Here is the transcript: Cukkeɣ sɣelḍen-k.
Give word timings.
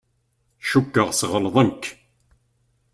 Cukkeɣ 0.69 1.09
sɣelḍen-k. 1.19 1.83